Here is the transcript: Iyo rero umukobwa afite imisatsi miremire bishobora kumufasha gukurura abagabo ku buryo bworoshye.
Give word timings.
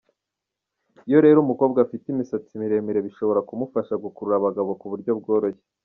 Iyo 1.07 1.19
rero 1.25 1.37
umukobwa 1.41 1.79
afite 1.85 2.05
imisatsi 2.09 2.53
miremire 2.61 2.99
bishobora 3.07 3.45
kumufasha 3.47 3.93
gukurura 4.03 4.35
abagabo 4.37 4.69
ku 4.79 4.85
buryo 4.91 5.11
bworoshye. 5.21 5.65